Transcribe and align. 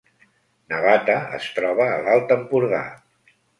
Navata 0.73 1.17
es 1.41 1.51
troba 1.59 1.87
a 1.93 2.01
l’Alt 2.09 2.35
Empordà 2.39 2.83